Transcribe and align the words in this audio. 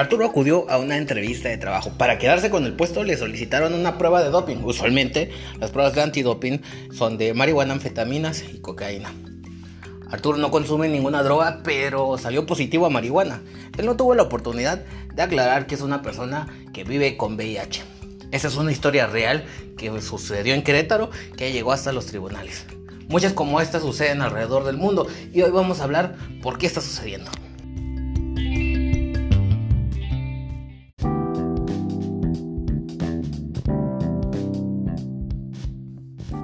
Arturo 0.00 0.24
acudió 0.24 0.64
a 0.70 0.78
una 0.78 0.96
entrevista 0.96 1.50
de 1.50 1.58
trabajo. 1.58 1.90
Para 1.98 2.16
quedarse 2.16 2.48
con 2.48 2.64
el 2.64 2.72
puesto 2.72 3.04
le 3.04 3.18
solicitaron 3.18 3.74
una 3.74 3.98
prueba 3.98 4.22
de 4.22 4.30
doping. 4.30 4.64
Usualmente 4.64 5.30
las 5.58 5.70
pruebas 5.72 5.94
de 5.94 6.00
antidoping 6.00 6.62
son 6.90 7.18
de 7.18 7.34
marihuana, 7.34 7.74
anfetaminas 7.74 8.42
y 8.50 8.60
cocaína. 8.60 9.12
Arturo 10.10 10.38
no 10.38 10.50
consume 10.50 10.88
ninguna 10.88 11.22
droga, 11.22 11.60
pero 11.62 12.16
salió 12.16 12.46
positivo 12.46 12.86
a 12.86 12.88
marihuana. 12.88 13.42
Él 13.76 13.84
no 13.84 13.94
tuvo 13.94 14.14
la 14.14 14.22
oportunidad 14.22 14.82
de 15.14 15.20
aclarar 15.20 15.66
que 15.66 15.74
es 15.74 15.82
una 15.82 16.00
persona 16.00 16.48
que 16.72 16.82
vive 16.82 17.18
con 17.18 17.34
VIH. 17.34 17.82
Esa 18.30 18.48
es 18.48 18.56
una 18.56 18.72
historia 18.72 19.06
real 19.06 19.44
que 19.76 20.00
sucedió 20.00 20.54
en 20.54 20.62
Querétaro 20.62 21.10
que 21.36 21.52
llegó 21.52 21.72
hasta 21.72 21.92
los 21.92 22.06
tribunales. 22.06 22.64
Muchas 23.08 23.34
como 23.34 23.60
esta 23.60 23.80
suceden 23.80 24.22
alrededor 24.22 24.64
del 24.64 24.78
mundo 24.78 25.06
y 25.30 25.42
hoy 25.42 25.50
vamos 25.50 25.80
a 25.80 25.84
hablar 25.84 26.16
por 26.40 26.56
qué 26.56 26.66
está 26.66 26.80
sucediendo. 26.80 27.30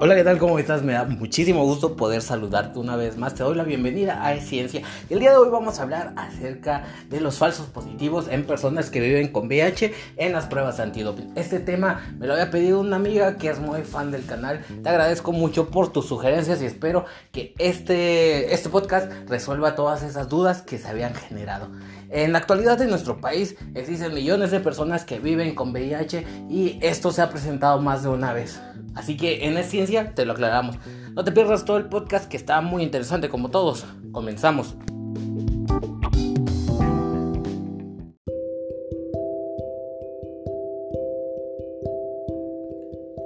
Hola, 0.06 0.15
¿qué 0.15 0.23
tal? 0.23 0.38
¿Cómo 0.38 0.56
estás? 0.60 0.84
Me 0.84 0.92
da 0.92 1.02
muchísimo 1.02 1.65
gusto 1.65 1.96
poder 1.96 2.23
saludarte 2.23 2.78
una 2.78 2.95
vez 2.95 3.16
más. 3.16 3.34
Te 3.34 3.42
doy 3.42 3.56
la 3.56 3.65
bienvenida 3.65 4.24
a 4.24 4.37
Ciencia. 4.37 4.82
El 5.10 5.19
día 5.19 5.32
de 5.32 5.37
hoy 5.37 5.48
vamos 5.51 5.80
a 5.80 5.82
hablar 5.82 6.12
acerca 6.15 6.84
de 7.10 7.20
los 7.20 7.38
falsos 7.38 7.66
positivos 7.66 8.29
en 8.29 8.45
personas 8.45 8.88
que 8.88 9.01
viven 9.01 9.32
con 9.32 9.48
VIH 9.48 9.92
en 10.16 10.30
las 10.30 10.46
pruebas 10.46 10.79
antidoping. 10.79 11.32
Este 11.34 11.59
tema 11.59 12.06
me 12.20 12.29
lo 12.29 12.34
había 12.34 12.52
pedido 12.52 12.79
una 12.79 12.95
amiga 12.95 13.37
que 13.37 13.48
es 13.48 13.59
muy 13.59 13.82
fan 13.82 14.12
del 14.12 14.24
canal. 14.24 14.65
Te 14.80 14.88
agradezco 14.88 15.32
mucho 15.32 15.70
por 15.70 15.92
tus 15.92 16.07
sugerencias 16.07 16.62
y 16.62 16.66
espero 16.66 17.04
que 17.32 17.52
este, 17.59 18.54
este 18.54 18.68
podcast 18.68 19.10
resuelva 19.29 19.74
todas 19.74 20.04
esas 20.04 20.29
dudas 20.29 20.62
que 20.62 20.79
se 20.79 20.87
habían 20.87 21.16
generado. 21.16 21.68
En 22.10 22.33
la 22.33 22.38
actualidad 22.38 22.80
en 22.80 22.90
nuestro 22.90 23.21
país 23.21 23.57
existen 23.74 24.15
millones 24.15 24.51
de 24.51 24.60
personas 24.60 25.04
que 25.04 25.18
viven 25.18 25.54
con 25.54 25.73
VIH 25.73 26.24
y 26.49 26.79
esto 26.80 27.10
se 27.10 27.23
ha 27.23 27.30
presentado 27.30 27.80
más 27.80 28.02
de 28.02 28.09
una 28.09 28.32
vez. 28.32 28.60
Así 28.95 29.16
que 29.16 29.46
en 29.46 29.57
es 29.57 29.68
ciencia 29.68 30.15
te 30.15 30.24
lo 30.24 30.32
aclaramos. 30.32 30.77
No 31.15 31.24
te 31.24 31.32
pierdas 31.32 31.65
todo 31.65 31.79
el 31.79 31.88
podcast 31.88 32.29
que 32.29 32.37
está 32.37 32.60
muy 32.60 32.82
interesante 32.82 33.29
como 33.29 33.51
todos. 33.51 33.84
Comenzamos. 34.12 34.77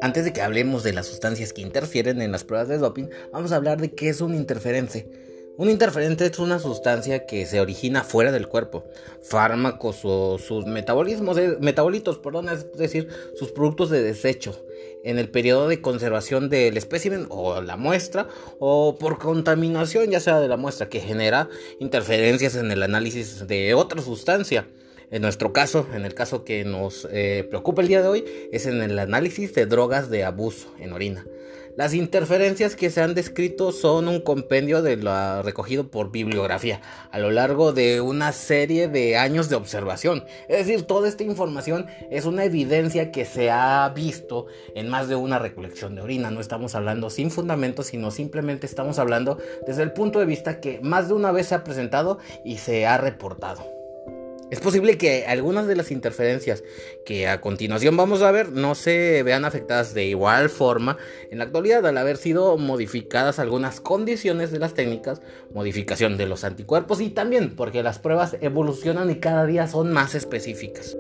Antes 0.03 0.25
de 0.25 0.33
que 0.33 0.41
hablemos 0.41 0.83
de 0.83 0.95
las 0.95 1.06
sustancias 1.06 1.53
que 1.53 1.61
interfieren 1.61 2.23
en 2.23 2.33
las 2.33 2.45
pruebas 2.45 2.69
de 2.69 2.78
doping, 2.78 3.08
vamos 3.33 3.53
a 3.53 3.56
hablar 3.56 3.81
de 3.81 3.92
qué 3.92 4.08
es 4.08 4.23
un 4.23 4.34
interferente. 4.34 5.30
Un 5.61 5.69
interferente 5.69 6.25
es 6.25 6.39
una 6.39 6.58
sustancia 6.58 7.27
que 7.27 7.44
se 7.44 7.61
origina 7.61 8.03
fuera 8.03 8.33
del 8.33 8.48
cuerpo. 8.48 8.83
Fármacos 9.22 10.00
o 10.05 10.39
sus 10.39 10.64
metabolismos, 10.64 11.36
eh, 11.36 11.58
metabolitos, 11.61 12.17
perdón, 12.17 12.48
es 12.48 12.72
decir, 12.78 13.08
sus 13.39 13.52
productos 13.52 13.91
de 13.91 14.02
desecho 14.02 14.58
en 15.05 15.19
el 15.19 15.28
periodo 15.28 15.69
de 15.69 15.83
conservación 15.83 16.48
del 16.48 16.78
espécimen 16.78 17.27
o 17.28 17.61
la 17.61 17.77
muestra 17.77 18.27
o 18.58 18.97
por 18.98 19.19
contaminación 19.19 20.11
ya 20.11 20.20
sea 20.20 20.41
de 20.41 20.48
la 20.48 20.56
muestra 20.56 20.89
que 20.89 21.00
genera 21.00 21.50
interferencias 21.78 22.56
en 22.56 22.70
el 22.70 22.83
análisis 22.83 23.47
de 23.47 23.74
otra 23.74 24.00
sustancia. 24.00 24.67
En 25.11 25.20
nuestro 25.20 25.52
caso, 25.52 25.86
en 25.92 26.06
el 26.06 26.14
caso 26.14 26.42
que 26.42 26.64
nos 26.64 27.06
eh, 27.12 27.47
preocupa 27.50 27.83
el 27.83 27.89
día 27.89 28.00
de 28.00 28.08
hoy, 28.08 28.24
es 28.50 28.64
en 28.64 28.80
el 28.80 28.98
análisis 28.98 29.52
de 29.52 29.67
drogas 29.67 30.08
de 30.08 30.24
abuso 30.24 30.72
en 30.78 30.95
orina. 30.95 31.27
Las 31.81 31.95
interferencias 31.95 32.77
que 32.77 32.91
se 32.91 33.00
han 33.00 33.14
descrito 33.14 33.73
son 33.73 34.06
un 34.06 34.20
compendio 34.20 34.83
de 34.83 34.98
lo 34.98 35.42
recogido 35.42 35.91
por 35.91 36.11
bibliografía 36.11 36.83
a 37.11 37.19
lo 37.19 37.31
largo 37.31 37.73
de 37.73 38.03
una 38.03 38.33
serie 38.33 38.86
de 38.86 39.17
años 39.17 39.48
de 39.48 39.56
observación. 39.56 40.27
Es 40.47 40.58
decir, 40.58 40.83
toda 40.83 41.08
esta 41.08 41.25
información 41.25 41.86
es 42.11 42.27
una 42.27 42.45
evidencia 42.45 43.11
que 43.11 43.25
se 43.25 43.51
ha 43.51 43.91
visto 43.95 44.45
en 44.74 44.91
más 44.91 45.08
de 45.08 45.17
una 45.17 45.39
recolección 45.39 45.95
de 45.95 46.02
orina. 46.02 46.30
No 46.30 46.42
estamos 46.42 46.74
hablando 46.74 47.08
sin 47.08 47.30
fundamento, 47.30 47.83
sino 47.83 48.11
simplemente 48.11 48.67
estamos 48.67 48.98
hablando 48.98 49.39
desde 49.67 49.83
el 49.83 49.92
punto 49.95 50.18
de 50.18 50.27
vista 50.27 50.61
que 50.61 50.80
más 50.83 51.08
de 51.08 51.14
una 51.14 51.33
vez 51.33 51.47
se 51.47 51.55
ha 51.55 51.64
presentado 51.64 52.18
y 52.45 52.58
se 52.58 52.86
ha 52.86 52.98
reportado. 52.98 53.80
Es 54.50 54.58
posible 54.58 54.98
que 54.98 55.27
algunas 55.27 55.68
de 55.68 55.77
las 55.77 55.92
interferencias 55.92 56.64
que 57.06 57.28
a 57.28 57.40
continuación 57.40 57.96
vamos 57.96 58.22
a 58.22 58.33
ver 58.33 58.50
no 58.50 58.74
se 58.74 59.22
vean 59.22 59.44
afectadas 59.44 59.94
de 59.94 60.06
igual 60.06 60.50
forma 60.50 60.98
en 61.30 61.38
la 61.38 61.44
actualidad 61.44 61.86
al 61.86 61.96
haber 61.96 62.16
sido 62.16 62.58
modificadas 62.58 63.38
algunas 63.38 63.80
condiciones 63.80 64.50
de 64.50 64.58
las 64.58 64.74
técnicas, 64.74 65.22
modificación 65.55 66.16
de 66.16 66.27
los 66.27 66.42
anticuerpos 66.42 67.00
y 67.00 67.11
también 67.11 67.55
porque 67.55 67.84
las 67.84 68.00
pruebas 68.00 68.36
evolucionan 68.40 69.11
y 69.11 69.20
cada 69.20 69.46
día 69.46 69.68
son 69.68 69.92
más 69.92 70.16
específicas. 70.16 70.96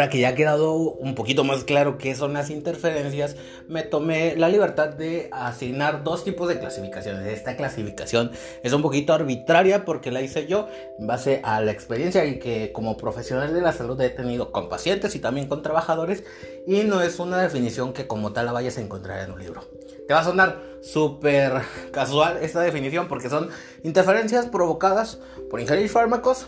Ahora 0.00 0.08
que 0.08 0.18
ya 0.18 0.30
ha 0.30 0.34
quedado 0.34 0.76
un 0.76 1.14
poquito 1.14 1.44
más 1.44 1.64
claro 1.64 1.98
qué 1.98 2.14
son 2.14 2.32
las 2.32 2.48
interferencias, 2.48 3.36
me 3.68 3.82
tomé 3.82 4.34
la 4.34 4.48
libertad 4.48 4.88
de 4.88 5.28
asignar 5.30 6.04
dos 6.04 6.24
tipos 6.24 6.48
de 6.48 6.58
clasificaciones. 6.58 7.26
Esta 7.26 7.54
clasificación 7.54 8.30
es 8.62 8.72
un 8.72 8.80
poquito 8.80 9.12
arbitraria 9.12 9.84
porque 9.84 10.10
la 10.10 10.22
hice 10.22 10.46
yo 10.46 10.68
en 10.98 11.06
base 11.06 11.42
a 11.44 11.60
la 11.60 11.72
experiencia 11.72 12.24
y 12.24 12.38
que 12.38 12.72
como 12.72 12.96
profesional 12.96 13.52
de 13.52 13.60
la 13.60 13.74
salud 13.74 14.00
he 14.00 14.08
tenido 14.08 14.52
con 14.52 14.70
pacientes 14.70 15.14
y 15.16 15.18
también 15.18 15.48
con 15.48 15.60
trabajadores 15.60 16.24
y 16.66 16.84
no 16.84 17.02
es 17.02 17.18
una 17.18 17.36
definición 17.36 17.92
que 17.92 18.06
como 18.06 18.32
tal 18.32 18.46
la 18.46 18.52
vayas 18.52 18.78
a 18.78 18.80
encontrar 18.80 19.22
en 19.22 19.32
un 19.32 19.40
libro. 19.40 19.68
Te 20.08 20.14
va 20.14 20.20
a 20.20 20.24
sonar 20.24 20.62
súper 20.80 21.60
casual 21.92 22.38
esta 22.40 22.62
definición 22.62 23.06
porque 23.06 23.28
son 23.28 23.50
interferencias 23.82 24.46
provocadas 24.46 25.18
por 25.50 25.60
ingerir 25.60 25.90
fármacos, 25.90 26.46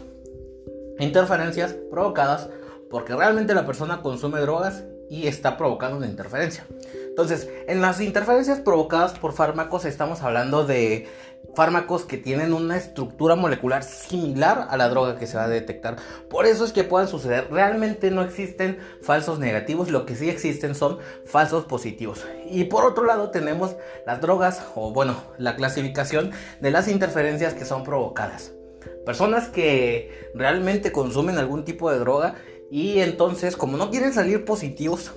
interferencias 0.98 1.76
provocadas 1.90 2.48
porque 2.92 3.16
realmente 3.16 3.54
la 3.54 3.64
persona 3.64 4.02
consume 4.02 4.38
drogas 4.40 4.84
y 5.08 5.26
está 5.26 5.56
provocando 5.56 5.96
una 5.96 6.06
interferencia. 6.06 6.66
Entonces, 7.08 7.48
en 7.66 7.80
las 7.80 8.00
interferencias 8.00 8.60
provocadas 8.60 9.18
por 9.18 9.32
fármacos 9.32 9.86
estamos 9.86 10.22
hablando 10.22 10.64
de 10.66 11.08
fármacos 11.54 12.04
que 12.04 12.18
tienen 12.18 12.52
una 12.52 12.76
estructura 12.76 13.34
molecular 13.34 13.82
similar 13.82 14.68
a 14.70 14.76
la 14.76 14.90
droga 14.90 15.18
que 15.18 15.26
se 15.26 15.38
va 15.38 15.44
a 15.44 15.48
detectar. 15.48 15.96
Por 16.28 16.44
eso 16.44 16.66
es 16.66 16.72
que 16.72 16.84
puedan 16.84 17.08
suceder. 17.08 17.48
Realmente 17.50 18.10
no 18.10 18.22
existen 18.22 18.78
falsos 19.00 19.38
negativos, 19.38 19.90
lo 19.90 20.04
que 20.04 20.14
sí 20.14 20.28
existen 20.28 20.74
son 20.74 20.98
falsos 21.24 21.64
positivos. 21.64 22.26
Y 22.50 22.64
por 22.64 22.84
otro 22.84 23.04
lado 23.04 23.30
tenemos 23.30 23.74
las 24.06 24.20
drogas, 24.20 24.62
o 24.74 24.92
bueno, 24.92 25.16
la 25.38 25.56
clasificación 25.56 26.30
de 26.60 26.70
las 26.70 26.88
interferencias 26.88 27.54
que 27.54 27.64
son 27.64 27.84
provocadas. 27.84 28.52
Personas 29.04 29.48
que 29.48 30.30
realmente 30.34 30.92
consumen 30.92 31.38
algún 31.38 31.64
tipo 31.64 31.90
de 31.90 31.98
droga 31.98 32.36
y 32.72 33.00
entonces, 33.00 33.56
como 33.56 33.76
no 33.76 33.90
quieren 33.90 34.12
salir 34.12 34.44
positivos, 34.44 35.12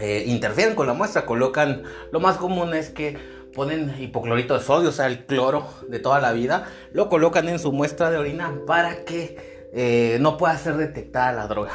eh, 0.00 0.24
interfieren 0.26 0.74
con 0.74 0.86
la 0.86 0.94
muestra, 0.94 1.24
colocan, 1.24 1.84
lo 2.10 2.20
más 2.20 2.36
común 2.36 2.74
es 2.74 2.90
que 2.90 3.16
ponen 3.54 3.94
hipoclorito 3.98 4.58
de 4.58 4.64
sodio, 4.64 4.88
o 4.88 4.92
sea, 4.92 5.06
el 5.06 5.24
cloro 5.26 5.66
de 5.88 6.00
toda 6.00 6.20
la 6.20 6.32
vida, 6.32 6.68
lo 6.92 7.08
colocan 7.08 7.48
en 7.48 7.58
su 7.58 7.72
muestra 7.72 8.10
de 8.10 8.18
orina 8.18 8.52
para 8.66 9.04
que 9.04 9.68
eh, 9.72 10.18
no 10.20 10.36
pueda 10.36 10.58
ser 10.58 10.76
detectada 10.76 11.32
la 11.32 11.46
droga 11.46 11.72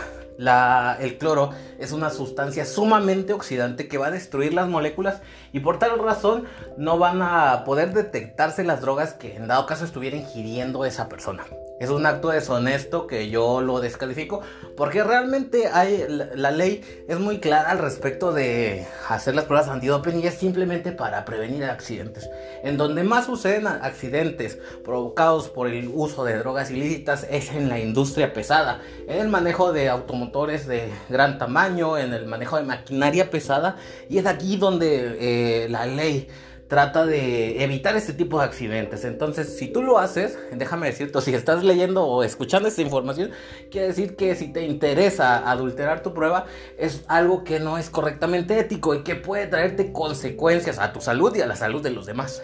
el 0.99 1.17
cloro 1.17 1.51
es 1.77 1.91
una 1.91 2.09
sustancia 2.09 2.65
sumamente 2.65 3.33
oxidante 3.33 3.87
que 3.87 3.97
va 3.97 4.07
a 4.07 4.11
destruir 4.11 4.53
las 4.53 4.67
moléculas 4.67 5.21
y 5.53 5.59
por 5.59 5.77
tal 5.77 5.99
razón 5.99 6.45
no 6.77 6.97
van 6.97 7.21
a 7.21 7.63
poder 7.63 7.93
detectarse 7.93 8.63
las 8.63 8.81
drogas 8.81 9.13
que 9.13 9.35
en 9.35 9.47
dado 9.47 9.65
caso 9.67 9.85
estuviera 9.85 10.17
ingiriendo 10.17 10.83
esa 10.85 11.09
persona. 11.09 11.43
Es 11.81 11.89
un 11.89 12.05
acto 12.05 12.29
deshonesto 12.29 13.07
que 13.07 13.29
yo 13.29 13.59
lo 13.59 13.81
descalifico 13.81 14.41
porque 14.77 15.03
realmente 15.03 15.67
hay, 15.67 16.05
la, 16.07 16.51
ley 16.51 16.81
es 17.09 17.19
muy 17.19 17.39
clara 17.39 17.71
al 17.71 17.79
respecto 17.79 18.31
de 18.31 18.87
hacer 19.09 19.35
las 19.35 19.45
pruebas 19.45 19.67
antidoping 19.67 20.21
y 20.21 20.27
es 20.27 20.35
simplemente 20.35 20.93
para 20.93 21.25
prevenir 21.25 21.65
accidentes. 21.65 22.29
En 22.63 22.77
donde 22.77 23.03
más 23.03 23.25
suceden 23.25 23.67
accidentes 23.67 24.57
provocados 24.85 25.49
por 25.49 25.67
el 25.67 25.91
uso 25.93 26.23
de 26.23 26.37
drogas 26.37 26.71
ilícitas 26.71 27.27
es 27.29 27.51
en 27.51 27.67
la 27.67 27.79
industria 27.79 28.31
pesada, 28.31 28.79
en 29.09 29.19
el 29.19 29.27
manejo 29.27 29.73
de 29.73 29.89
automóviles 29.89 30.21
motores 30.21 30.67
de 30.67 30.89
gran 31.09 31.39
tamaño, 31.39 31.97
en 31.97 32.13
el 32.13 32.27
manejo 32.27 32.57
de 32.57 32.63
maquinaria 32.63 33.29
pesada 33.31 33.77
y 34.07 34.19
es 34.19 34.25
aquí 34.27 34.55
donde 34.55 35.17
eh, 35.19 35.67
la 35.67 35.87
ley 35.87 36.27
trata 36.71 37.05
de 37.05 37.65
evitar 37.65 37.97
este 37.97 38.13
tipo 38.13 38.39
de 38.39 38.45
accidentes. 38.45 39.03
Entonces, 39.03 39.57
si 39.57 39.67
tú 39.67 39.83
lo 39.83 39.99
haces, 39.99 40.39
déjame 40.53 40.87
decirte, 40.87 41.19
si 41.19 41.35
estás 41.35 41.65
leyendo 41.65 42.05
o 42.05 42.23
escuchando 42.23 42.69
esta 42.69 42.81
información, 42.81 43.31
quiere 43.69 43.87
decir 43.87 44.15
que 44.15 44.35
si 44.35 44.53
te 44.53 44.65
interesa 44.65 45.51
adulterar 45.51 46.01
tu 46.01 46.13
prueba, 46.13 46.45
es 46.77 47.03
algo 47.09 47.43
que 47.43 47.59
no 47.59 47.77
es 47.77 47.89
correctamente 47.89 48.57
ético 48.57 48.95
y 48.95 49.03
que 49.03 49.15
puede 49.15 49.47
traerte 49.47 49.91
consecuencias 49.91 50.79
a 50.79 50.93
tu 50.93 51.01
salud 51.01 51.35
y 51.35 51.41
a 51.41 51.45
la 51.45 51.57
salud 51.57 51.83
de 51.83 51.89
los 51.89 52.05
demás. 52.05 52.41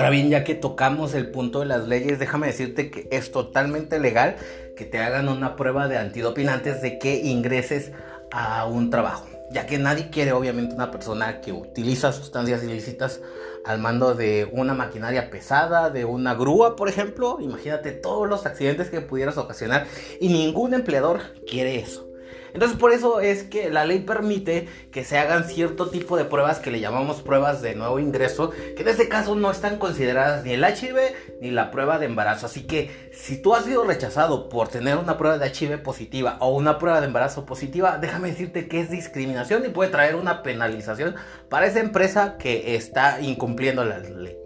Ahora 0.00 0.10
bien, 0.10 0.30
ya 0.30 0.44
que 0.44 0.54
tocamos 0.54 1.12
el 1.12 1.30
punto 1.30 1.60
de 1.60 1.66
las 1.66 1.86
leyes, 1.86 2.18
déjame 2.18 2.46
decirte 2.46 2.90
que 2.90 3.06
es 3.10 3.32
totalmente 3.32 3.98
legal 3.98 4.36
que 4.74 4.86
te 4.86 4.98
hagan 4.98 5.28
una 5.28 5.56
prueba 5.56 5.88
de 5.88 5.98
antidoping 5.98 6.48
antes 6.48 6.80
de 6.80 6.98
que 6.98 7.16
ingreses 7.16 7.92
a 8.32 8.64
un 8.64 8.88
trabajo, 8.88 9.28
ya 9.50 9.66
que 9.66 9.78
nadie 9.78 10.08
quiere 10.08 10.32
obviamente 10.32 10.74
una 10.74 10.90
persona 10.90 11.42
que 11.42 11.52
utiliza 11.52 12.12
sustancias 12.12 12.64
ilícitas 12.64 13.20
al 13.66 13.78
mando 13.78 14.14
de 14.14 14.48
una 14.52 14.72
maquinaria 14.72 15.28
pesada, 15.28 15.90
de 15.90 16.06
una 16.06 16.34
grúa, 16.34 16.76
por 16.76 16.88
ejemplo. 16.88 17.36
Imagínate 17.38 17.92
todos 17.92 18.26
los 18.26 18.46
accidentes 18.46 18.88
que 18.88 19.02
pudieras 19.02 19.36
ocasionar 19.36 19.86
y 20.18 20.28
ningún 20.28 20.72
empleador 20.72 21.20
quiere 21.46 21.78
eso. 21.78 22.09
Entonces 22.52 22.78
por 22.78 22.92
eso 22.92 23.20
es 23.20 23.44
que 23.44 23.70
la 23.70 23.84
ley 23.84 24.00
permite 24.00 24.68
que 24.90 25.04
se 25.04 25.18
hagan 25.18 25.44
cierto 25.44 25.90
tipo 25.90 26.16
de 26.16 26.24
pruebas 26.24 26.58
que 26.58 26.70
le 26.70 26.80
llamamos 26.80 27.22
pruebas 27.22 27.62
de 27.62 27.74
nuevo 27.74 27.98
ingreso, 27.98 28.50
que 28.50 28.82
en 28.82 28.88
este 28.88 29.08
caso 29.08 29.34
no 29.34 29.50
están 29.50 29.78
consideradas 29.78 30.44
ni 30.44 30.52
el 30.52 30.64
HIV 30.64 30.96
ni 31.40 31.50
la 31.50 31.70
prueba 31.70 31.98
de 31.98 32.06
embarazo. 32.06 32.46
Así 32.46 32.66
que 32.66 33.10
si 33.12 33.40
tú 33.40 33.54
has 33.54 33.64
sido 33.64 33.84
rechazado 33.84 34.48
por 34.48 34.68
tener 34.68 34.96
una 34.96 35.16
prueba 35.16 35.38
de 35.38 35.48
HIV 35.48 35.82
positiva 35.82 36.36
o 36.40 36.54
una 36.56 36.78
prueba 36.78 37.00
de 37.00 37.06
embarazo 37.06 37.46
positiva, 37.46 37.98
déjame 37.98 38.30
decirte 38.30 38.68
que 38.68 38.80
es 38.80 38.90
discriminación 38.90 39.64
y 39.64 39.68
puede 39.68 39.90
traer 39.90 40.16
una 40.16 40.42
penalización 40.42 41.14
para 41.48 41.66
esa 41.66 41.80
empresa 41.80 42.36
que 42.38 42.76
está 42.76 43.20
incumpliendo 43.20 43.84
la 43.84 43.98
ley. 43.98 44.36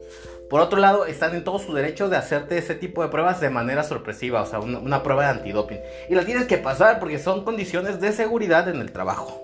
Por 0.49 0.61
otro 0.61 0.79
lado, 0.79 1.07
están 1.07 1.35
en 1.35 1.45
todo 1.45 1.59
su 1.59 1.73
derecho 1.73 2.09
de 2.09 2.17
hacerte 2.17 2.59
ese 2.59 2.75
tipo 2.75 3.03
de 3.03 3.09
pruebas 3.09 3.41
de 3.41 3.51
manera 3.51 3.83
sorpresiva, 3.83 4.43
o 4.43 4.47
sea, 4.47 4.61
una, 4.61 5.03
prueba 5.03 5.25
de 5.25 5.31
antidoping. 5.31 5.81
Y 6.09 6.15
la 6.15 6.25
tienes 6.25 6.47
que 6.47 6.59
pasar 6.59 7.01
porque 7.01 7.19
son 7.19 7.45
condiciones 7.45 8.01
de 8.01 8.13
seguridad 8.13 8.69
en 8.69 8.81
el 8.81 8.93
trabajo. 8.93 9.41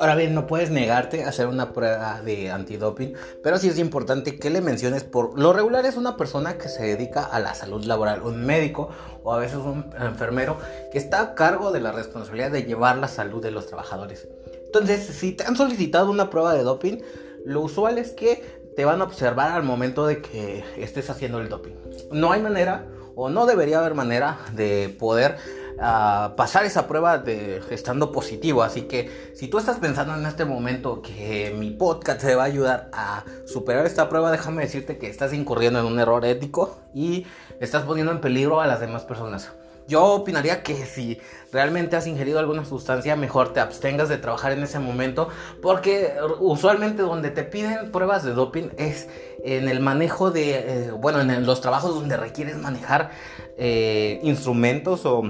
Ahora 0.00 0.14
bien, 0.14 0.32
no 0.32 0.46
puedes 0.46 0.70
negarte 0.70 1.24
a 1.24 1.30
hacer 1.30 1.48
una 1.48 1.72
prueba 1.72 2.22
de 2.22 2.52
antidoping, 2.52 3.14
pero 3.42 3.58
sí 3.58 3.68
es 3.68 3.78
importante 3.78 4.38
que 4.38 4.48
le 4.48 4.60
menciones 4.60 5.02
por 5.02 5.36
lo 5.38 5.52
regular 5.52 5.84
es 5.86 5.96
una 5.96 6.16
persona 6.16 6.56
que 6.56 6.68
se 6.68 6.84
dedica 6.84 7.24
a 7.24 7.40
la 7.40 7.54
salud 7.54 7.84
laboral, 7.84 8.22
un 8.22 8.46
médico 8.46 8.90
o 9.24 9.34
a 9.34 9.38
veces 9.38 9.56
un 9.56 9.92
enfermero 10.00 10.56
que 10.92 10.98
está 10.98 11.20
a 11.20 11.34
cargo 11.34 11.72
de 11.72 11.80
la 11.80 11.90
responsabilidad 11.90 12.52
de 12.52 12.62
llevar 12.62 12.96
la 12.98 13.08
salud 13.08 13.42
de 13.42 13.50
los 13.50 13.66
trabajadores. 13.66 14.28
Entonces, 14.66 15.04
si 15.04 15.32
te 15.32 15.44
han 15.44 15.56
solicitado 15.56 16.10
una 16.10 16.30
prueba 16.30 16.54
de 16.54 16.62
doping, 16.62 16.98
lo 17.44 17.62
usual 17.62 17.98
es 17.98 18.12
que 18.12 18.60
te 18.76 18.84
van 18.84 19.00
a 19.00 19.04
observar 19.04 19.50
al 19.50 19.64
momento 19.64 20.06
de 20.06 20.22
que 20.22 20.62
estés 20.76 21.10
haciendo 21.10 21.40
el 21.40 21.48
doping. 21.48 21.74
No 22.12 22.30
hay 22.30 22.40
manera 22.40 22.86
o 23.16 23.30
no 23.30 23.46
debería 23.46 23.80
haber 23.80 23.94
manera 23.94 24.38
de 24.52 24.94
poder 24.96 25.38
pasar 25.78 26.64
esa 26.64 26.86
prueba 26.86 27.18
de 27.18 27.62
estando 27.70 28.12
positivo. 28.12 28.62
Así 28.62 28.82
que 28.82 29.32
si 29.34 29.48
tú 29.48 29.58
estás 29.58 29.78
pensando 29.78 30.14
en 30.14 30.26
este 30.26 30.44
momento 30.44 31.02
que 31.02 31.54
mi 31.56 31.70
podcast 31.70 32.20
te 32.20 32.34
va 32.34 32.42
a 32.42 32.46
ayudar 32.46 32.90
a 32.92 33.24
superar 33.46 33.86
esta 33.86 34.08
prueba, 34.08 34.30
déjame 34.30 34.62
decirte 34.62 34.98
que 34.98 35.08
estás 35.08 35.32
incurriendo 35.32 35.80
en 35.80 35.86
un 35.86 35.98
error 35.98 36.24
ético 36.24 36.78
y 36.94 37.26
estás 37.60 37.84
poniendo 37.84 38.12
en 38.12 38.20
peligro 38.20 38.60
a 38.60 38.66
las 38.66 38.80
demás 38.80 39.04
personas. 39.04 39.50
Yo 39.88 40.04
opinaría 40.04 40.62
que 40.62 40.84
si 40.84 41.18
realmente 41.50 41.96
has 41.96 42.06
ingerido 42.06 42.38
alguna 42.38 42.66
sustancia, 42.66 43.16
mejor 43.16 43.54
te 43.54 43.60
abstengas 43.60 44.10
de 44.10 44.18
trabajar 44.18 44.52
en 44.52 44.62
ese 44.62 44.78
momento, 44.78 45.30
porque 45.62 46.12
usualmente 46.40 47.00
donde 47.00 47.30
te 47.30 47.42
piden 47.42 47.90
pruebas 47.90 48.22
de 48.22 48.32
doping 48.32 48.68
es 48.76 49.08
en 49.42 49.66
el 49.66 49.80
manejo 49.80 50.30
de, 50.30 50.58
eh, 50.58 50.90
bueno, 50.90 51.22
en 51.22 51.46
los 51.46 51.62
trabajos 51.62 51.94
donde 51.94 52.18
requieres 52.18 52.58
manejar 52.58 53.12
eh, 53.56 54.20
instrumentos 54.22 55.06
o 55.06 55.22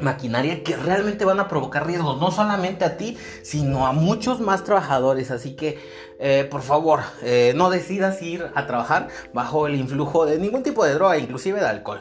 maquinaria 0.00 0.62
que 0.62 0.76
realmente 0.76 1.24
van 1.24 1.40
a 1.40 1.48
provocar 1.48 1.86
riesgos, 1.86 2.20
no 2.20 2.30
solamente 2.30 2.84
a 2.84 2.96
ti, 2.96 3.16
sino 3.42 3.86
a 3.86 3.92
muchos 3.92 4.40
más 4.40 4.64
trabajadores. 4.64 5.30
Así 5.30 5.56
que, 5.56 5.78
eh, 6.18 6.46
por 6.50 6.62
favor, 6.62 7.00
eh, 7.22 7.52
no 7.56 7.70
decidas 7.70 8.20
ir 8.22 8.50
a 8.54 8.66
trabajar 8.66 9.08
bajo 9.32 9.66
el 9.66 9.74
influjo 9.74 10.26
de 10.26 10.38
ningún 10.38 10.62
tipo 10.62 10.84
de 10.84 10.94
droga, 10.94 11.18
inclusive 11.18 11.60
de 11.60 11.66
alcohol. 11.66 12.00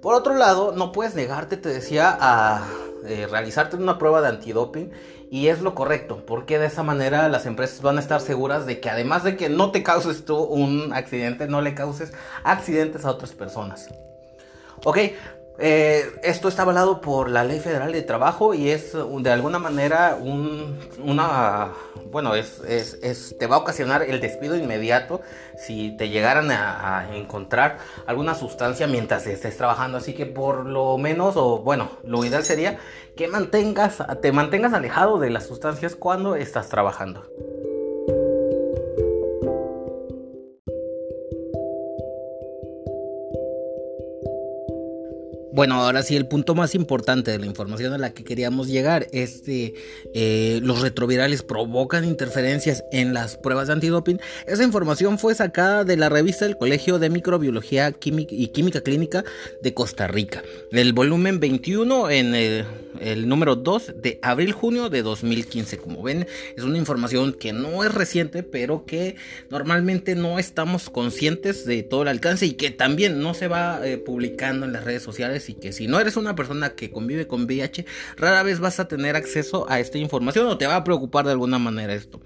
Por 0.00 0.14
otro 0.14 0.34
lado, 0.34 0.72
no 0.72 0.92
puedes 0.92 1.14
negarte, 1.14 1.56
te 1.56 1.68
decía, 1.68 2.16
a 2.20 2.68
eh, 3.04 3.26
realizarte 3.28 3.76
una 3.76 3.98
prueba 3.98 4.20
de 4.20 4.28
antidoping 4.28 4.92
y 5.30 5.48
es 5.48 5.60
lo 5.60 5.74
correcto, 5.74 6.24
porque 6.26 6.58
de 6.58 6.66
esa 6.66 6.82
manera 6.82 7.28
las 7.28 7.46
empresas 7.46 7.82
van 7.82 7.98
a 7.98 8.00
estar 8.00 8.20
seguras 8.20 8.64
de 8.66 8.80
que 8.80 8.90
además 8.90 9.24
de 9.24 9.36
que 9.36 9.48
no 9.48 9.70
te 9.70 9.82
causes 9.82 10.24
tú 10.24 10.36
un 10.36 10.92
accidente, 10.92 11.48
no 11.48 11.60
le 11.60 11.74
causes 11.74 12.12
accidentes 12.44 13.04
a 13.04 13.10
otras 13.10 13.32
personas. 13.32 13.88
Ok, 14.84 14.98
eh, 15.60 16.12
esto 16.22 16.46
está 16.46 16.62
avalado 16.62 17.00
por 17.00 17.28
la 17.28 17.42
Ley 17.42 17.58
Federal 17.58 17.90
de 17.90 18.02
Trabajo 18.02 18.54
y 18.54 18.70
es 18.70 18.92
de 18.94 19.30
alguna 19.30 19.58
manera 19.58 20.16
un, 20.20 20.78
una, 21.02 21.72
bueno, 22.12 22.36
es, 22.36 23.36
te 23.38 23.46
va 23.48 23.56
a 23.56 23.58
ocasionar 23.58 24.02
el 24.02 24.20
despido 24.20 24.56
inmediato 24.56 25.20
si 25.56 25.96
te 25.96 26.10
llegaran 26.10 26.52
a, 26.52 27.08
encontrar 27.12 27.78
alguna 28.06 28.34
sustancia 28.34 28.86
mientras 28.86 29.26
estés 29.26 29.56
trabajando. 29.56 29.98
Así 29.98 30.14
que 30.14 30.26
por 30.26 30.64
lo 30.64 30.96
menos, 30.96 31.36
o 31.36 31.58
bueno, 31.58 31.90
lo 32.04 32.24
ideal 32.24 32.44
sería 32.44 32.78
que 33.16 33.26
mantengas, 33.26 33.98
te 34.22 34.30
mantengas 34.30 34.72
alejado 34.72 35.18
de 35.18 35.30
las 35.30 35.46
sustancias 35.46 35.96
cuando 35.96 36.36
estás 36.36 36.68
trabajando. 36.68 37.26
Bueno, 45.58 45.74
ahora 45.74 46.04
sí, 46.04 46.14
el 46.14 46.28
punto 46.28 46.54
más 46.54 46.76
importante 46.76 47.32
de 47.32 47.38
la 47.40 47.46
información 47.46 47.92
a 47.92 47.98
la 47.98 48.14
que 48.14 48.22
queríamos 48.22 48.68
llegar 48.68 49.08
es 49.10 49.42
que 49.44 49.74
eh, 50.14 50.60
los 50.62 50.82
retrovirales 50.82 51.42
provocan 51.42 52.04
interferencias 52.04 52.84
en 52.92 53.12
las 53.12 53.36
pruebas 53.36 53.66
de 53.66 53.72
antidoping. 53.72 54.20
Esa 54.46 54.62
información 54.62 55.18
fue 55.18 55.34
sacada 55.34 55.82
de 55.82 55.96
la 55.96 56.10
revista 56.10 56.44
del 56.44 56.56
Colegio 56.56 57.00
de 57.00 57.10
Microbiología 57.10 57.88
y 57.90 58.46
Química 58.46 58.82
Clínica 58.82 59.24
de 59.60 59.74
Costa 59.74 60.06
Rica, 60.06 60.44
el 60.70 60.92
volumen 60.92 61.40
21 61.40 62.08
en 62.08 62.36
el, 62.36 62.64
el 63.00 63.28
número 63.28 63.56
2 63.56 63.94
de 64.00 64.18
abril-junio 64.22 64.90
de 64.90 65.02
2015. 65.02 65.78
Como 65.78 66.02
ven, 66.02 66.26
es 66.56 66.62
una 66.62 66.78
información 66.78 67.32
que 67.32 67.52
no 67.52 67.84
es 67.84 67.92
reciente, 67.92 68.42
pero 68.42 68.84
que 68.84 69.16
normalmente 69.50 70.14
no 70.14 70.38
estamos 70.38 70.90
conscientes 70.90 71.64
de 71.64 71.82
todo 71.82 72.02
el 72.02 72.08
alcance 72.08 72.46
y 72.46 72.52
que 72.52 72.70
también 72.70 73.20
no 73.20 73.34
se 73.34 73.48
va 73.48 73.86
eh, 73.86 73.98
publicando 73.98 74.66
en 74.66 74.72
las 74.72 74.84
redes 74.84 75.02
sociales 75.02 75.47
y 75.48 75.54
que 75.54 75.72
si 75.72 75.86
no 75.86 76.00
eres 76.00 76.16
una 76.16 76.34
persona 76.34 76.70
que 76.70 76.90
convive 76.90 77.26
con 77.26 77.44
VIH, 77.44 77.86
rara 78.16 78.42
vez 78.42 78.60
vas 78.60 78.80
a 78.80 78.88
tener 78.88 79.16
acceso 79.16 79.66
a 79.68 79.80
esta 79.80 79.98
información 79.98 80.46
o 80.46 80.58
te 80.58 80.66
va 80.66 80.76
a 80.76 80.84
preocupar 80.84 81.26
de 81.26 81.32
alguna 81.32 81.58
manera 81.58 81.94
esto. 81.94 82.20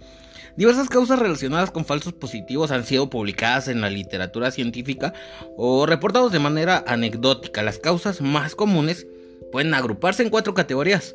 Diversas 0.57 0.88
causas 0.91 1.19
relacionadas 1.19 1.71
con 1.71 1.87
falsos 1.87 2.12
positivos 2.12 2.71
han 2.71 2.85
sido 2.85 3.09
publicadas 3.09 3.69
en 3.69 3.81
la 3.81 3.88
literatura 3.88 4.50
científica 4.50 5.14
o 5.57 5.87
reportados 5.87 6.31
de 6.31 6.41
manera 6.41 6.85
anecdótica. 6.87 7.62
Las 7.62 7.79
causas 7.79 8.21
más 8.21 8.55
comunes 8.55 9.07
pueden 9.50 9.73
agruparse 9.73 10.23
en 10.23 10.29
cuatro 10.29 10.52
categorías. 10.52 11.14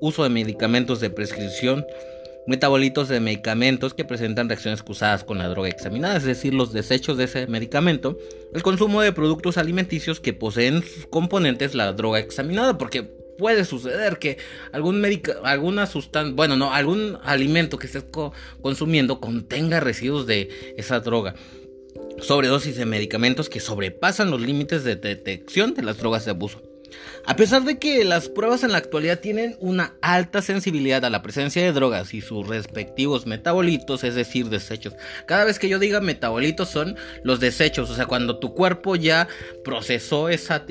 Uso 0.00 0.22
de 0.22 0.28
medicamentos 0.28 1.00
de 1.00 1.10
prescripción, 1.10 1.84
metabolitos 2.46 3.08
de 3.08 3.20
medicamentos 3.20 3.94
que 3.94 4.04
presentan 4.04 4.48
reacciones 4.48 4.82
cruzadas 4.82 5.24
con 5.24 5.38
la 5.38 5.48
droga 5.48 5.68
examinada, 5.68 6.16
es 6.16 6.24
decir, 6.24 6.54
los 6.54 6.72
desechos 6.72 7.16
de 7.16 7.24
ese 7.24 7.46
medicamento, 7.46 8.18
el 8.54 8.62
consumo 8.62 9.02
de 9.02 9.12
productos 9.12 9.58
alimenticios 9.58 10.20
que 10.20 10.32
poseen 10.32 10.82
sus 10.82 11.06
componentes 11.06 11.74
la 11.74 11.92
droga 11.92 12.18
examinada, 12.18 12.78
porque 12.78 13.02
puede 13.36 13.64
suceder 13.64 14.18
que 14.18 14.38
algún 14.72 15.04
alguna 15.44 15.86
sustancia, 15.86 16.34
bueno, 16.34 16.56
no, 16.56 16.72
algún 16.72 17.18
alimento 17.22 17.78
que 17.78 17.86
estés 17.86 18.04
consumiendo 18.62 19.20
contenga 19.20 19.80
residuos 19.80 20.26
de 20.26 20.74
esa 20.76 21.00
droga. 21.00 21.34
Sobredosis 22.18 22.76
de 22.76 22.86
medicamentos 22.86 23.48
que 23.50 23.60
sobrepasan 23.60 24.30
los 24.30 24.40
límites 24.40 24.84
de 24.84 24.96
detección 24.96 25.74
de 25.74 25.82
las 25.82 25.98
drogas 25.98 26.24
de 26.24 26.30
abuso. 26.30 26.62
A 27.26 27.34
pesar 27.34 27.64
de 27.64 27.78
que 27.78 28.04
las 28.04 28.28
pruebas 28.28 28.62
en 28.62 28.70
la 28.70 28.78
actualidad 28.78 29.18
tienen 29.18 29.56
una 29.58 29.94
alta 30.00 30.42
sensibilidad 30.42 31.04
a 31.04 31.10
la 31.10 31.22
presencia 31.22 31.62
de 31.62 31.72
drogas 31.72 32.14
y 32.14 32.20
sus 32.20 32.46
respectivos 32.46 33.26
metabolitos, 33.26 34.04
es 34.04 34.14
decir, 34.14 34.48
desechos. 34.48 34.94
Cada 35.26 35.44
vez 35.44 35.58
que 35.58 35.68
yo 35.68 35.80
diga 35.80 36.00
metabolitos 36.00 36.68
son 36.68 36.96
los 37.24 37.40
desechos, 37.40 37.90
o 37.90 37.94
sea, 37.96 38.06
cuando 38.06 38.38
tu 38.38 38.54
cuerpo 38.54 38.94
ya 38.94 39.26
procesó 39.64 40.28
esa, 40.28 40.62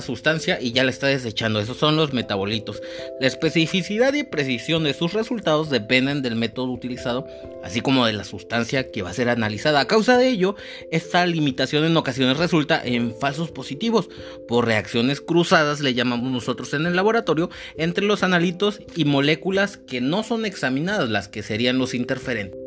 sustancia 0.00 0.60
y 0.60 0.70
ya 0.70 0.84
la 0.84 0.90
está 0.90 1.08
desechando, 1.08 1.60
esos 1.60 1.76
son 1.76 1.96
los 1.96 2.12
metabolitos. 2.12 2.80
La 3.20 3.26
especificidad 3.26 4.14
y 4.14 4.22
precisión 4.22 4.84
de 4.84 4.94
sus 4.94 5.12
resultados 5.12 5.70
dependen 5.70 6.22
del 6.22 6.36
método 6.36 6.70
utilizado, 6.70 7.26
así 7.64 7.80
como 7.80 8.06
de 8.06 8.12
la 8.12 8.22
sustancia 8.22 8.92
que 8.92 9.02
va 9.02 9.10
a 9.10 9.14
ser 9.14 9.28
analizada. 9.28 9.80
A 9.80 9.88
causa 9.88 10.16
de 10.16 10.28
ello, 10.28 10.54
esta 10.92 11.26
limitación 11.26 11.84
en 11.84 11.96
ocasiones 11.96 12.36
resulta 12.36 12.80
en 12.84 13.12
falsos 13.18 13.50
positivos 13.50 14.08
por 14.46 14.66
reacciones 14.66 15.20
cruzadas 15.20 15.39
le 15.80 15.94
llamamos 15.94 16.30
nosotros 16.30 16.74
en 16.74 16.86
el 16.86 16.94
laboratorio, 16.94 17.50
entre 17.76 18.04
los 18.04 18.22
analitos 18.22 18.80
y 18.94 19.04
moléculas 19.04 19.78
que 19.78 20.00
no 20.00 20.22
son 20.22 20.44
examinadas, 20.44 21.08
las 21.08 21.28
que 21.28 21.42
serían 21.42 21.78
los 21.78 21.94
interferentes. 21.94 22.59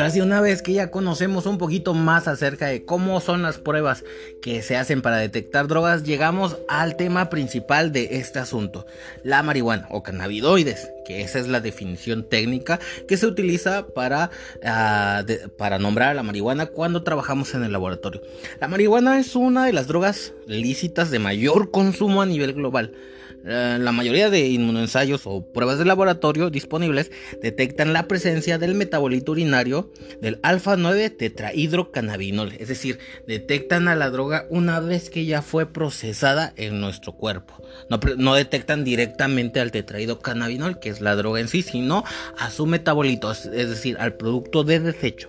Ahora 0.00 0.12
sí, 0.12 0.22
una 0.22 0.40
vez 0.40 0.62
que 0.62 0.72
ya 0.72 0.90
conocemos 0.90 1.44
un 1.44 1.58
poquito 1.58 1.92
más 1.92 2.26
acerca 2.26 2.68
de 2.68 2.86
cómo 2.86 3.20
son 3.20 3.42
las 3.42 3.58
pruebas 3.58 4.02
que 4.40 4.62
se 4.62 4.78
hacen 4.78 5.02
para 5.02 5.18
detectar 5.18 5.68
drogas, 5.68 6.04
llegamos 6.04 6.56
al 6.68 6.96
tema 6.96 7.28
principal 7.28 7.92
de 7.92 8.16
este 8.16 8.38
asunto, 8.38 8.86
la 9.24 9.42
marihuana 9.42 9.86
o 9.90 10.02
cannabinoides, 10.02 10.90
que 11.04 11.20
esa 11.20 11.38
es 11.38 11.48
la 11.48 11.60
definición 11.60 12.26
técnica 12.26 12.80
que 13.08 13.18
se 13.18 13.26
utiliza 13.26 13.88
para, 13.88 14.30
ah, 14.64 15.22
para 15.58 15.78
nombrar 15.78 16.08
a 16.08 16.14
la 16.14 16.22
marihuana 16.22 16.64
cuando 16.64 17.02
trabajamos 17.02 17.52
en 17.52 17.62
el 17.62 17.72
laboratorio. 17.72 18.22
La 18.58 18.68
marihuana 18.68 19.20
es 19.20 19.36
una 19.36 19.66
de 19.66 19.74
las 19.74 19.86
drogas 19.86 20.32
lícitas 20.46 21.10
de 21.10 21.18
mayor 21.18 21.70
consumo 21.70 22.22
a 22.22 22.26
nivel 22.26 22.54
global. 22.54 22.94
Eh, 23.44 23.78
la 23.80 23.92
mayoría 23.92 24.28
de 24.28 24.48
inmunoensayos 24.48 25.22
o 25.24 25.44
pruebas 25.52 25.78
de 25.78 25.86
laboratorio 25.86 26.50
disponibles 26.50 27.10
detectan 27.40 27.92
la 27.92 28.06
presencia 28.06 28.58
del 28.58 28.74
metabolito 28.74 29.32
urinario 29.32 29.90
del 30.20 30.38
alfa-9 30.42 31.16
tetrahidrocannabinol, 31.16 32.52
es 32.58 32.68
decir, 32.68 32.98
detectan 33.26 33.88
a 33.88 33.96
la 33.96 34.10
droga 34.10 34.46
una 34.50 34.80
vez 34.80 35.08
que 35.08 35.24
ya 35.24 35.40
fue 35.40 35.66
procesada 35.66 36.52
en 36.56 36.80
nuestro 36.80 37.12
cuerpo. 37.12 37.54
No, 37.88 37.98
no 38.18 38.34
detectan 38.34 38.84
directamente 38.84 39.60
al 39.60 39.72
tetrahidrocannabinol, 39.72 40.78
que 40.78 40.90
es 40.90 41.00
la 41.00 41.16
droga 41.16 41.40
en 41.40 41.48
sí, 41.48 41.62
sino 41.62 42.04
a 42.38 42.50
su 42.50 42.66
metabolito, 42.66 43.32
es 43.32 43.50
decir, 43.50 43.96
al 43.98 44.14
producto 44.14 44.64
de 44.64 44.80
desecho. 44.80 45.28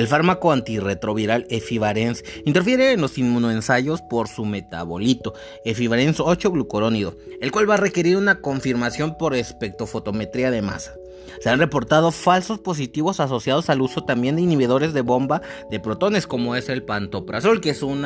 El 0.00 0.08
fármaco 0.08 0.50
antirretroviral 0.50 1.46
Efivarens 1.50 2.24
interfiere 2.46 2.92
en 2.92 3.02
los 3.02 3.18
inmunoensayos 3.18 4.00
por 4.00 4.28
su 4.28 4.46
metabolito, 4.46 5.34
Efivarens 5.66 6.20
8-glucorónido, 6.20 7.18
el 7.42 7.52
cual 7.52 7.68
va 7.68 7.74
a 7.74 7.76
requerir 7.76 8.16
una 8.16 8.40
confirmación 8.40 9.18
por 9.18 9.34
espectrofotometría 9.34 10.50
de 10.50 10.62
masa. 10.62 10.94
Se 11.42 11.50
han 11.50 11.58
reportado 11.58 12.12
falsos 12.12 12.60
positivos 12.60 13.20
asociados 13.20 13.68
al 13.68 13.82
uso 13.82 14.02
también 14.02 14.36
de 14.36 14.42
inhibidores 14.42 14.94
de 14.94 15.02
bomba 15.02 15.42
de 15.70 15.80
protones, 15.80 16.26
como 16.26 16.56
es 16.56 16.70
el 16.70 16.82
pantoprazol, 16.82 17.60
que 17.60 17.68
es 17.68 17.82
un 17.82 18.00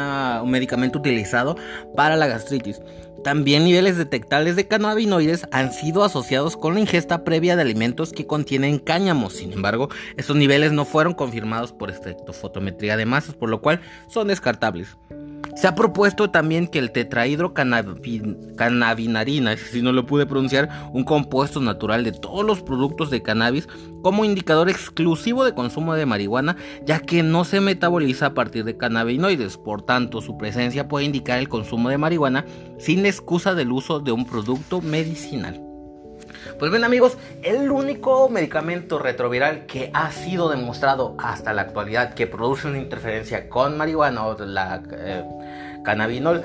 medicamento 0.51 0.99
utilizado 0.99 1.55
para 1.95 2.17
la 2.17 2.27
gastritis. 2.27 2.81
También 3.25 3.65
niveles 3.65 3.97
detectables 3.97 4.55
de 4.55 4.69
cannabinoides 4.69 5.49
han 5.51 5.73
sido 5.73 6.05
asociados 6.05 6.59
con 6.59 6.75
la 6.75 6.81
ingesta 6.81 7.25
previa 7.25 7.57
de 7.57 7.63
alimentos 7.63 8.13
que 8.13 8.27
contienen 8.27 8.79
cáñamo. 8.79 9.31
Sin 9.31 9.55
embargo, 9.55 9.89
estos 10.19 10.37
niveles 10.37 10.73
no 10.73 10.85
fueron 10.85 11.15
confirmados 11.15 11.73
por 11.73 11.91
espectrofotometría 11.91 12.99
de 12.99 13.07
masas, 13.07 13.35
por 13.35 13.49
lo 13.49 13.63
cual 13.63 13.81
son 14.09 14.29
descartables. 14.29 14.99
Se 15.55 15.69
ha 15.69 15.75
propuesto 15.75 16.31
también 16.31 16.67
que 16.67 16.81
el 16.81 16.91
tetrahidrocannabinarina, 16.91 19.57
si 19.73 19.83
no 19.83 19.93
lo 19.93 20.07
pude 20.07 20.27
pronunciar, 20.27 20.69
un 20.93 21.05
compuesto 21.05 21.61
natural 21.61 22.03
de 22.05 22.13
todos 22.13 22.45
los 22.45 22.63
productos 22.63 23.11
de 23.11 23.23
cannabis, 23.23 23.69
como 24.03 24.25
indicador 24.25 24.69
exclusivo 24.69 25.45
de 25.45 25.55
consumo 25.55 25.95
de 25.95 26.07
marihuana, 26.07 26.57
ya 26.85 26.99
que 27.01 27.23
no 27.23 27.45
se 27.45 27.61
metaboliza 27.61 28.27
a 28.27 28.35
partir 28.35 28.65
de 28.65 28.77
cannabinoides. 28.77 29.57
Por 29.57 29.83
tanto, 29.83 30.21
su 30.21 30.37
presencia 30.37 30.89
puede 30.89 31.07
indicar 31.07 31.39
el 31.39 31.49
consumo 31.49 31.89
de 31.89 31.99
marihuana 31.99 32.45
sin 32.79 33.07
excusa 33.07 33.55
del 33.55 33.71
uso 33.73 34.01
de 34.01 34.13
un 34.13 34.27
producto 34.27 34.81
medicinal. 34.81 35.74
Pues 36.59 36.71
bien 36.71 36.85
amigos, 36.85 37.17
el 37.43 37.71
único 37.71 38.29
medicamento 38.29 38.99
retroviral 38.99 39.67
que 39.67 39.91
ha 39.93 40.11
sido 40.13 40.49
demostrado 40.49 41.15
hasta 41.19 41.53
la 41.53 41.63
actualidad 41.63 42.15
que 42.15 42.27
produce 42.27 42.69
una 42.69 42.79
interferencia 42.79 43.49
con 43.49 43.77
marihuana 43.77 44.27
o 44.27 44.39
la 44.45 44.83
eh, 44.93 45.25
cannabinol 45.85 46.45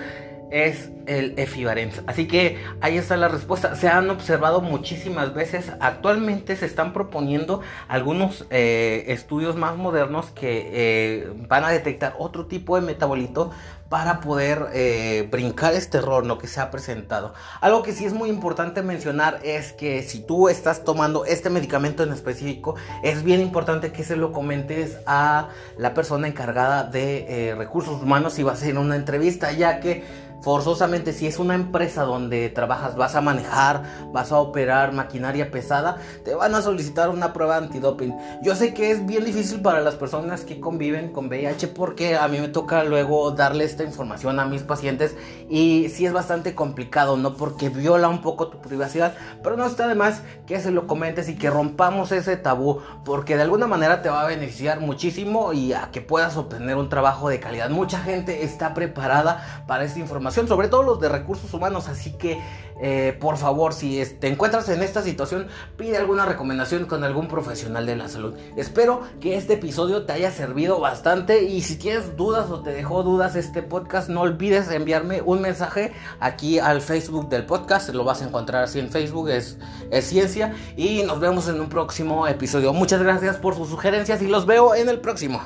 es 0.52 0.90
el 1.06 1.34
efivarens. 1.38 2.02
Así 2.08 2.28
que 2.28 2.58
ahí 2.82 2.98
está 2.98 3.18
la 3.18 3.28
respuesta. 3.28 3.76
Se 3.76 3.88
han 3.88 4.10
observado 4.10 4.62
muchísimas 4.62 5.34
veces. 5.34 5.72
Actualmente 5.80 6.56
se 6.56 6.66
están 6.66 6.94
proponiendo 6.94 7.62
algunos 7.88 8.46
eh, 8.50 9.06
estudios 9.08 9.56
más 9.56 9.78
modernos 9.78 10.32
que 10.32 10.70
eh, 10.72 11.34
van 11.48 11.66
a 11.66 11.70
detectar 11.70 12.16
otro 12.18 12.48
tipo 12.48 12.76
de 12.76 12.82
metabolito 12.82 13.52
para 13.90 14.22
poder 14.22 14.68
eh, 14.74 15.28
brincar 15.32 15.74
este 15.74 15.98
error 15.98 16.26
¿no? 16.26 16.38
que 16.38 16.48
se 16.48 16.62
ha 16.62 16.72
presentado. 16.72 17.34
Algo 17.60 17.84
que 17.84 17.92
sí 17.92 18.06
es 18.06 18.14
muy 18.14 18.30
importante 18.30 18.82
mencionar 18.82 19.40
es 19.44 19.74
que 19.74 20.04
si 20.04 20.20
tú 20.20 20.48
estás 20.48 20.84
tomando 20.84 21.26
este 21.26 21.50
medicamento 21.50 22.04
en 22.04 22.14
específico, 22.14 22.76
es 23.04 23.24
bien 23.24 23.42
importante 23.42 23.92
que 23.92 24.04
se 24.04 24.16
lo 24.16 24.32
comentes 24.32 24.98
a 25.06 25.50
la 25.78 25.94
persona 25.94 26.28
encargada 26.28 26.84
de 26.84 27.56
recursos 27.58 28.02
humanos 28.02 28.34
si 28.34 28.44
vas 28.44 28.62
a 28.62 28.68
ir 28.68 28.78
a 28.78 28.80
una 28.80 28.96
entrevista, 28.96 29.52
ya 29.52 29.80
que 29.80 30.30
forzosamente 30.42 31.14
si 31.14 31.28
es 31.28 31.40
una 31.40 31.56
empresa 31.56 32.04
donde 32.04 32.50
trabajas, 32.50 32.96
vas 32.96 33.16
a 33.16 33.22
manejar, 33.22 33.84
vas 34.12 34.32
a 34.32 34.40
operar 34.40 34.94
maquinaria 34.94 35.52
pesada, 35.52 35.98
te 36.24 36.34
van 36.34 36.56
a 36.56 36.62
solicitar 36.62 37.10
una 37.10 37.34
prueba 37.34 37.58
antidoping. 37.58 38.16
Yo 38.42 38.56
sé 38.56 38.74
que 38.74 38.92
es 38.92 39.06
bien 39.06 39.26
difícil 39.26 39.62
para 39.62 39.82
las 39.82 39.96
personas 39.96 40.42
que 40.42 40.60
conviven 40.60 41.12
con 41.12 41.28
VIH 41.28 41.70
porque 41.70 42.16
a 42.16 42.28
mí 42.28 42.40
me 42.40 42.48
toca 42.48 42.84
luego 42.84 43.32
darle 43.32 43.66
información 43.84 44.40
a 44.40 44.46
mis 44.46 44.64
pacientes 44.64 45.16
y 45.50 45.90
sí 45.90 46.06
es 46.06 46.14
bastante 46.14 46.56
complicado, 46.56 47.18
¿no? 47.18 47.36
Porque 47.36 47.70
viola 47.70 48.10
un 48.10 48.22
poco 48.22 48.48
tu 48.48 48.60
privacidad, 48.60 49.16
pero 49.44 49.58
no 49.58 49.66
está 49.66 49.88
de 49.88 49.96
más 49.96 50.22
que 50.46 50.60
se 50.60 50.72
lo 50.72 50.88
comentes 50.88 51.30
y 51.30 51.36
que 51.36 51.50
rompamos 51.50 52.12
ese 52.12 52.38
tabú 52.38 52.82
porque 53.06 53.36
de 53.36 53.44
alguna 53.44 53.68
manera 53.68 54.02
te 54.02 54.10
va 54.10 54.22
a 54.22 54.28
beneficiar 54.28 54.80
muchísimo 54.80 55.54
y 55.54 55.74
a 55.74 55.90
que 55.92 56.02
puedas 56.02 56.38
obtener 56.38 56.76
un 56.76 56.90
trabajo 56.90 57.30
de 57.30 57.40
calidad. 57.40 57.70
Mucha 57.70 58.00
gente 58.00 58.44
está 58.44 58.74
preparada 58.74 59.64
para 59.68 59.84
esta 59.84 60.00
información 60.00 60.48
sobre 60.48 60.68
todo 60.68 60.84
los 60.84 61.00
de 61.00 61.10
recursos 61.10 61.54
humanos. 61.54 61.88
Así 61.88 62.12
que, 62.12 62.42
eh, 62.82 63.18
por 63.20 63.38
favor, 63.38 63.74
si 63.74 64.04
te 64.20 64.28
encuentras 64.28 64.70
en 64.70 64.82
esta 64.82 65.02
situación, 65.02 65.48
pide 65.78 65.98
alguna 65.98 66.26
recomendación 66.26 66.86
con 66.86 67.04
algún 67.04 67.28
profesional 67.28 67.86
de 67.86 67.96
la 67.96 68.08
salud. 68.08 68.36
Espero 68.56 69.02
que 69.20 69.36
este 69.36 69.54
episodio 69.54 70.06
te 70.06 70.14
haya 70.14 70.32
servido 70.32 70.80
bastante 70.80 71.44
y 71.44 71.62
si 71.62 71.76
tienes 71.78 72.16
dudas 72.16 72.50
o 72.50 72.62
te 72.62 72.72
dejó 72.72 73.04
dudas 73.04 73.36
este 73.36 73.62
podcast, 73.62 74.10
no 74.10 74.22
olvides 74.22 74.72
enviarme 74.72 75.22
un 75.22 75.42
mensaje 75.42 75.94
aquí 76.20 76.60
al 76.60 76.82
Facebook 76.82 77.30
del 77.30 77.46
podcast. 77.46 77.90
Lo 77.90 78.04
vas 78.04 78.22
a 78.22 78.26
encontrar 78.26 78.64
así 78.64 78.80
en 78.80 78.90
Facebook, 78.90 79.30
es, 79.30 79.58
es 79.92 80.06
ciencia. 80.06 80.54
Y 80.78 81.04
nos 81.04 81.20
vemos 81.20 81.48
en 81.48 81.60
un 81.60 81.70
próximo 81.70 82.28
episodio. 82.28 82.74
Muchas 82.74 83.02
gracias 83.02 83.38
por 83.38 83.56
sus 83.56 83.70
sugerencias 83.70 84.22
y 84.22 84.28
los 84.28 84.46
veo 84.46 84.76
en 84.76 84.90
el 84.90 85.00
próximo. 85.00 85.42